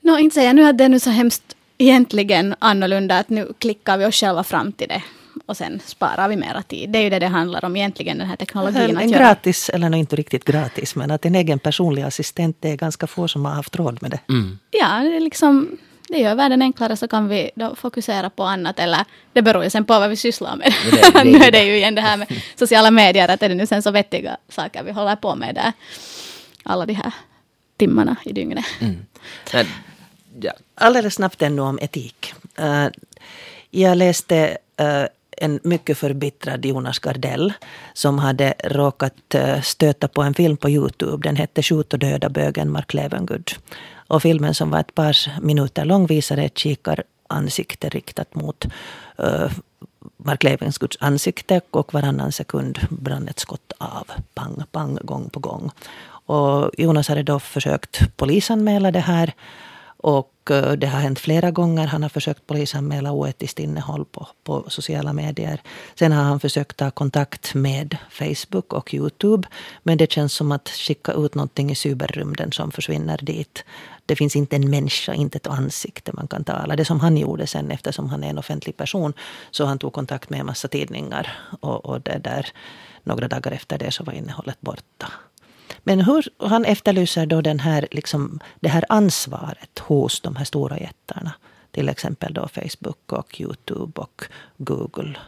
[0.01, 3.99] Nå, inte säga nu att det är nu så hemskt egentligen annorlunda att nu klickar
[3.99, 5.03] vi oss själva fram till det
[5.47, 6.91] och sen sparar vi mera tid.
[6.91, 8.91] Det är ju det det handlar om egentligen, den här teknologin.
[8.91, 12.77] En, en gratis, eller inte riktigt gratis, men att en egen personlig assistent, det är
[12.77, 14.21] ganska få som har haft råd med det.
[14.29, 14.59] Mm.
[14.71, 15.79] Ja, det är liksom
[16.11, 18.79] det gör världen enklare så kan vi då fokusera på annat.
[18.79, 20.75] Eller det beror ju sen på vad vi sysslar med.
[20.91, 23.29] Det, det, nu är det ju igen det här med sociala medier.
[23.29, 25.73] Att är det nu sen så vettiga saker vi håller på med där.
[26.63, 27.13] Alla de här
[27.77, 28.65] timmarna i dygnet.
[28.81, 29.07] Mm.
[30.41, 30.53] Ja.
[30.75, 32.35] Alldeles snabbt ännu om etik.
[32.61, 32.87] Uh,
[33.71, 35.07] jag läste uh,
[35.41, 37.53] en mycket förbittrad Jonas Gardell
[37.93, 41.29] som hade råkat eh, stöta på en film på Youtube.
[41.29, 43.51] Den hette Skjut och döda bögen Mark Levengood.
[44.11, 48.67] Och filmen som var ett par minuter lång visade ett kikaransikte riktat mot
[49.23, 49.51] uh,
[50.17, 54.07] Mark Levengoods ansikte och varannan sekund brann ett skott av.
[54.35, 55.71] Pang, pang, gång på gång.
[56.27, 59.33] Och Jonas hade då försökt polisanmäla det här.
[60.03, 61.87] Och eh, det har hänt flera gånger.
[61.87, 65.61] Han har försökt polisanmäla oetiskt innehåll på, på sociala medier.
[65.95, 69.49] Sen har han försökt ta kontakt med Facebook och Youtube.
[69.83, 73.65] Men det känns som att skicka ut någonting i cyberrymden som försvinner dit.
[74.07, 76.77] Det finns inte en människa, inte ett ansikte man kan tala.
[76.77, 79.13] Det som han gjorde sen eftersom han är en offentlig person.
[79.51, 81.39] Så han tog kontakt med en massa tidningar.
[81.61, 82.47] Och, och det där,
[83.05, 85.13] några dagar efter det så var innehållet borta.
[85.83, 90.79] Men hur, han efterlyser då den här, liksom, det här ansvaret hos de här stora
[90.79, 91.33] jättarna.
[91.71, 94.25] Till exempel då Facebook och Youtube och
[94.57, 95.19] Google.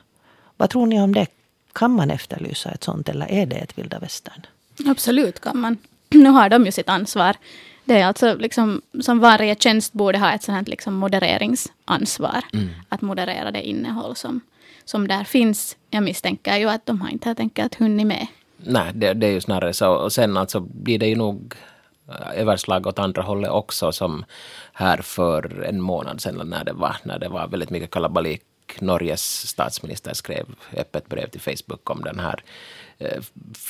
[0.56, 1.26] Vad tror ni om det?
[1.72, 4.46] Kan man efterlysa ett sånt eller är det ett vilda västern?
[4.86, 5.76] Absolut kan man.
[6.10, 7.36] Nu har de ju sitt ansvar.
[7.84, 12.44] Det är alltså liksom, som varje tjänst borde ha ett sånt liksom modereringsansvar.
[12.52, 12.68] Mm.
[12.88, 14.40] Att moderera det innehåll som,
[14.84, 15.76] som där finns.
[15.90, 18.26] Jag misstänker ju att de har inte helt enkelt hunnit med
[18.64, 19.92] Nej, det, det, är ju snarare så.
[19.92, 21.54] Och sen alltså blir det ju nog
[22.08, 24.24] eh, överslag åt andra hållet också som
[24.72, 28.42] här för en månad sedan när det var, när det var väldigt mycket kalabalik.
[28.80, 30.46] Norges statsminister skrev
[30.76, 32.42] öppet brev till Facebook om den här,
[32.98, 33.22] eh,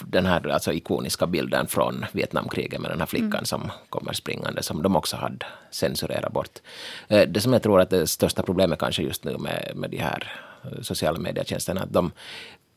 [0.07, 3.45] den här alltså ikoniska bilden från Vietnamkriget med den här flickan mm.
[3.45, 6.59] som kommer springande, som de också hade censurerat bort.
[7.09, 9.99] Eh, det som jag tror att det största problemet kanske just nu med, med de
[9.99, 10.33] här
[10.83, 12.13] sociala medietjänsterna, att de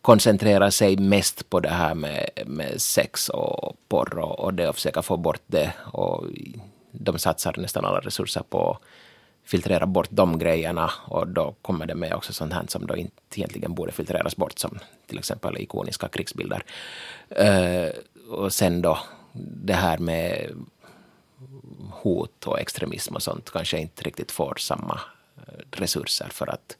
[0.05, 4.75] koncentrerar sig mest på det här med, med sex och porr och, och det och
[4.75, 5.73] försöka få bort det.
[5.93, 6.23] Och
[6.91, 8.81] de satsar nästan alla resurser på att
[9.49, 13.13] filtrera bort de grejerna och då kommer det med också sånt här som då inte
[13.35, 16.63] egentligen borde filtreras bort som till exempel ikoniska krigsbilder.
[17.41, 17.89] Uh,
[18.29, 18.99] och sen då
[19.65, 20.49] det här med
[21.91, 24.99] hot och extremism och sånt kanske inte riktigt får samma
[25.37, 26.77] eh, resurser för att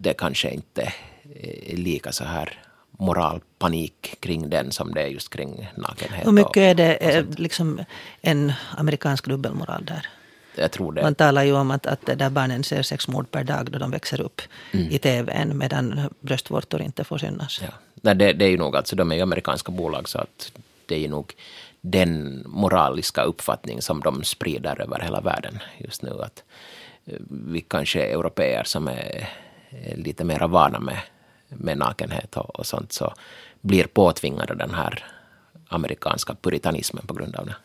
[0.00, 0.94] det kanske inte är
[1.72, 6.26] lika så här moralpanik kring den som det är just kring nakenhet.
[6.26, 7.84] Hur mycket är det och eh, liksom
[8.20, 10.06] en amerikansk dubbelmoral där?
[10.54, 11.02] Jag tror det.
[11.02, 13.90] Man talar ju om att, att där barnen ser sex mord per dag då de
[13.90, 14.40] växer upp
[14.72, 14.90] Mm.
[14.90, 17.60] i tvn medan bröstvårtor inte får synas.
[17.62, 17.68] Ja.
[17.94, 20.52] Nej, det, det är ju nog alltså, de är ju amerikanska bolag så att
[20.86, 21.34] det är ju nog
[21.80, 26.10] den moraliska uppfattning som de sprider över hela världen just nu.
[26.22, 26.44] Att
[27.06, 29.28] eh, vi kanske är europeer som är
[29.94, 30.98] lite mer vana med,
[31.48, 33.14] med nakenhet och, och sånt så
[33.60, 35.04] blir påtvingade den här
[35.68, 37.56] amerikanska puritanismen på grund av det.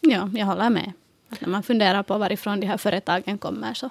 [0.00, 0.92] Ja, jag håller med.
[1.28, 3.90] Att när man funderar på varifrån de här företagen kommer så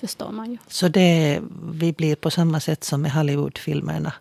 [0.00, 0.58] förstår man ju.
[0.68, 1.40] Så det,
[1.72, 4.12] vi blir på samma sätt som med Hollywoodfilmerna.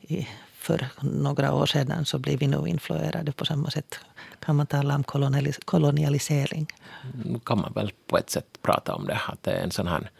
[0.00, 0.28] I,
[0.66, 4.00] för några år sedan så blir vi nu influerade på samma sätt.
[4.40, 6.66] Kan man tala om kolonialis- kolonialisering?
[7.24, 9.20] Nu kan man väl på ett sätt prata om det.
[9.28, 10.10] Att det är en sån här,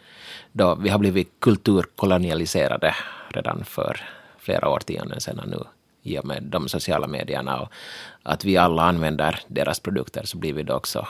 [0.51, 2.95] då vi har blivit kulturkolonialiserade
[3.29, 4.01] redan för
[4.37, 5.63] flera årtionden sedan nu
[6.03, 7.61] i och med de sociala medierna.
[7.61, 7.71] Och
[8.23, 11.07] att vi alla använder deras produkter så blir vi då också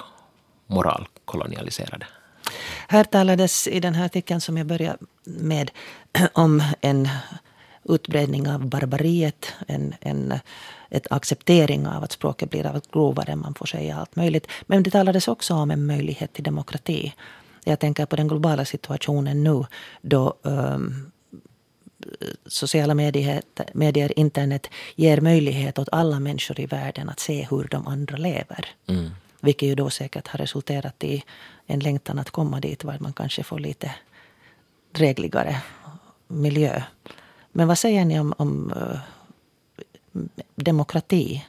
[0.68, 2.06] moralkolonialiserade.
[2.88, 5.72] Här talades i den här artikeln som jag började med
[6.34, 7.10] om en
[7.88, 10.40] utbredning av barbariet, en, en
[10.90, 14.48] ett acceptering av att språket blir allt grovare, man får säga allt möjligt.
[14.62, 17.14] Men det talades också om en möjlighet till demokrati.
[17.64, 19.66] Jag tänker på den globala situationen nu
[20.02, 21.12] då um,
[22.46, 23.42] sociala medier,
[23.74, 28.70] medier, internet ger möjlighet åt alla människor i världen att se hur de andra lever.
[28.88, 29.10] Mm.
[29.42, 31.24] Vilket ju då säkert har resulterat i
[31.66, 33.96] en längtan att komma dit var man kanske får lite
[34.92, 35.62] drägligare
[36.28, 36.84] miljö.
[37.58, 39.00] Men vad säger ni om, om uh,
[40.56, 41.46] demokrati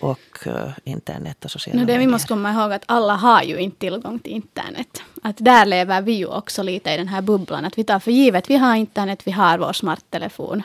[0.00, 1.98] och uh, internet och sociala No, det medier?
[1.98, 5.02] vi måste komma ihåg att alla har ju inte tillgång till internet.
[5.22, 7.64] Att där lever vi ju också lite i den här bubblan.
[7.64, 10.62] Att vi tar för givet, vi har internet, vi har vår smarttelefon.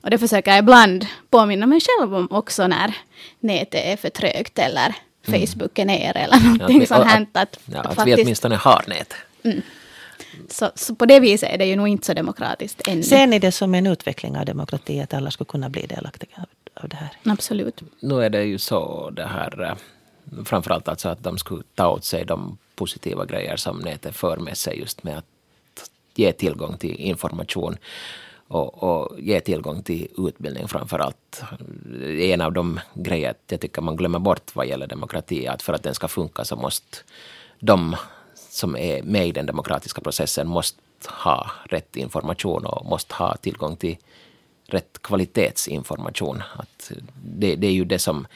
[0.00, 2.94] Och det försöker jag ibland påminna mig själv om också när
[3.40, 7.36] nätet är för trögt eller Facebook är nere eller någonting vi- sånt att-.
[7.36, 9.14] Att, Ja, att att vi åtminstone har nät.
[10.48, 13.02] Så, så på det viset är det ju nog inte så demokratiskt ännu.
[13.02, 16.82] Ser ni det som en utveckling av demokrati, att alla skulle kunna bli delaktiga av,
[16.82, 17.08] av det här?
[17.24, 17.82] Absolut.
[18.00, 22.04] Nu är det ju så det här, eh, framförallt alltså att de skulle ta åt
[22.04, 25.24] sig de positiva grejer som nätet för med sig just med att
[26.14, 27.76] ge tillgång till information
[28.48, 31.42] och, och ge tillgång till utbildning framförallt.
[32.02, 35.72] En av de grejer jag tycker man glömmer bort vad gäller demokrati är att för
[35.72, 36.98] att den ska funka så måste
[37.60, 37.96] de
[38.50, 43.76] som är med i den demokratiska processen måste ha rätt information och måste ha tillgång
[43.76, 43.96] till
[44.66, 46.42] rätt kvalitetsinformation.
[46.56, 46.92] Att
[47.24, 48.26] det, det är ju det som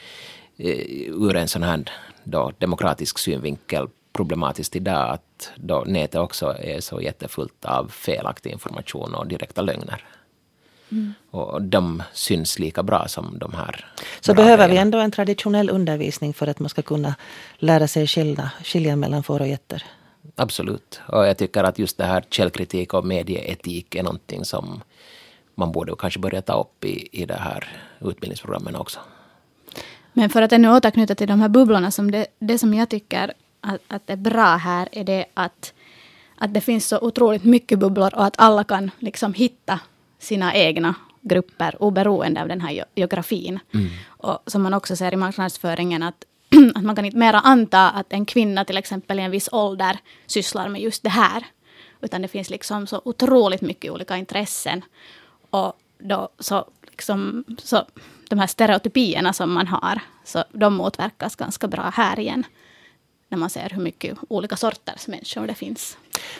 [0.57, 1.91] eh, ur en sån här
[2.23, 9.15] då, demokratisk synvinkel problematiskt idag att då nätet också är så jättefullt av felaktig information
[9.15, 10.05] och direkta lögner.
[11.31, 16.33] Och de syns lika bra som de här Så behöver vi ändå en traditionell undervisning
[16.33, 17.15] för att man ska kunna
[17.57, 19.83] lära sig skilja, skilja mellan får och getter.
[20.35, 20.99] Absolut.
[21.07, 24.81] Och jag tycker att just det här källkritik och medieetik är någonting som
[25.55, 28.99] man borde kanske börja ta upp i, i det här utbildningsprogrammen också.
[30.13, 33.33] Men för att ännu återknyta till de här bubblorna, som det, det som jag tycker
[33.61, 35.73] att, att är bra här är det att,
[36.35, 39.79] att det finns så otroligt mycket bubblor och att alla kan liksom hitta
[40.19, 43.59] sina egna grupper oberoende av den här ge- geografin.
[44.07, 46.25] Och som man också ser i marknadsföringen att,
[46.75, 49.97] att man kan inte mera anta att en kvinna till exempel i en viss ålder
[50.25, 51.45] sysslar med just det här.
[52.01, 54.81] Utan det finns liksom så otroligt mycket olika intressen.
[55.49, 57.85] Och då så liksom, så
[58.29, 62.43] de här stereotypierna som man har, så de motverkas ganska bra här igen.
[63.29, 65.97] När man ser hur mycket olika sorters människor det finns.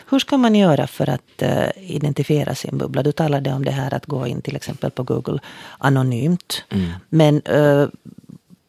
[0.08, 3.02] Hur ska man göra för att eh, identifiera sin bubbla?
[3.02, 5.38] Du talade om det här att gå in till exempel på Google
[5.78, 6.64] anonymt.
[7.08, 7.88] Men eh,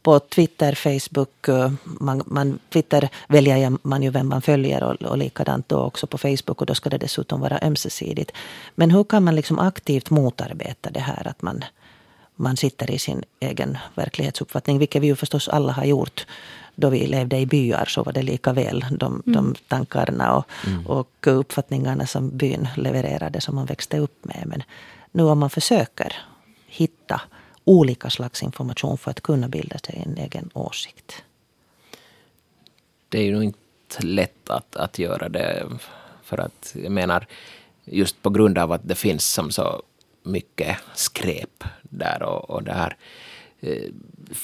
[0.08, 5.18] på Twitter, Facebook, eh, man, man, Twitter väljer man ju vem man följer och, och
[5.18, 8.32] likadant då också på Facebook och då ska det dessutom vara ömsesidigt.
[8.76, 11.64] Men hur kan man liksom aktivt motarbeta det här att man,
[12.36, 16.26] man sitter i sin egen verklighetsuppfattning, vilket vi ju förstås alla har gjort.
[16.76, 20.46] Då vi levde i byar så var det lika väl de, de tankarna och,
[20.86, 24.44] och uppfattningarna som byn levererade som man växte upp med.
[24.46, 24.64] Men
[25.12, 26.16] nu om man försöker
[26.68, 27.22] hitta
[27.68, 31.24] olika slags information för att kunna bilda sig en egen åsikt.
[33.10, 35.68] det är ju nog inte lätt att, att göra det.
[36.24, 37.28] För att jag menar,
[37.86, 39.82] just på grund av att det finns som så
[40.24, 42.96] mycket skräp där och, och det här.
[43.60, 43.92] Eh,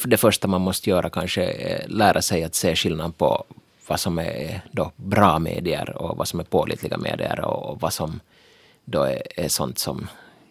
[0.05, 3.43] det första man måste göra kanske är lära sig att se skillnad på
[3.88, 8.19] vad som är då bra medier och vad som är pålitliga medier och vad som
[8.86, 10.07] då är, är sånt som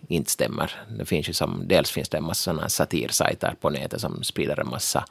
[0.09, 0.83] inte stämmer.
[0.99, 4.69] Det finns ju som, dels finns det en massa satirsajter på nätet som sprider en
[4.69, 5.05] massa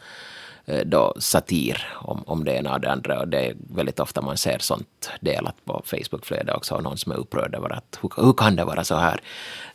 [0.65, 3.19] eh, då satir om, om det ena och det andra.
[3.19, 6.75] Och det är väldigt ofta man ser sånt delat på Facebookflödet också.
[6.75, 9.21] Och någon som är upprörd över att hur, hur kan det vara så här?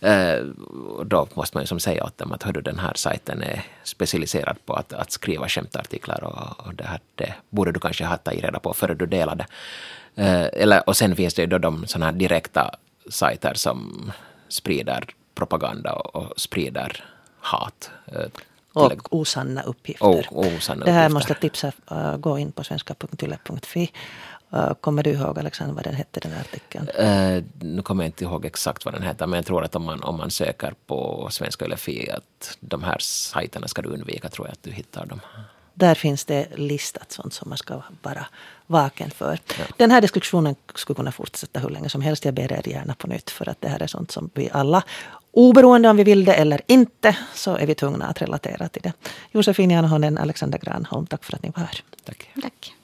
[0.01, 0.45] Eh,
[1.05, 4.57] då måste man ju som säga åt dem att hördu, den här sajten är specialiserad
[4.67, 8.45] på att, att skriva skämtartiklar och, och det, här, det borde du kanske ha tagit
[8.45, 9.47] reda på före du delade.
[10.17, 12.71] Eh, eller, och sen finns det ju då de såna här direkta
[13.11, 14.13] sajter som
[14.49, 17.05] sprider propaganda och, och sprider
[17.41, 17.91] hat.
[18.07, 18.29] Eh,
[18.73, 20.07] och osanna uppgifter.
[20.07, 21.15] Oh, osanna det här uppgifter.
[21.15, 23.91] måste jag tipsa, uh, gå in på svenska.yle.fi.
[24.55, 26.89] Uh, kommer du ihåg Alexander vad den hette den här artikeln?
[26.89, 29.85] Uh, nu kommer jag inte ihåg exakt vad den heter men jag tror att om
[29.85, 34.29] man, om man söker på Svenska Yle Fi att de här sajterna ska du undvika
[34.29, 35.21] tror jag att du hittar dem.
[35.75, 38.27] Där finns det listat sånt som man ska vara
[38.67, 39.39] vaken för.
[39.59, 39.65] Ja.
[39.77, 42.25] Den här diskussionen skulle kunna fortsätta hur länge som helst.
[42.25, 44.83] Jag ber er gärna på nytt för att det här är sånt som vi alla
[45.37, 48.93] Oberoende om vi vill det eller inte så är vi tvungna att relatera till det.
[49.31, 51.83] Josefin Janhonen, Alexander Granholm, tack för att ni var här.
[52.05, 52.31] Tack.
[52.43, 52.75] tack.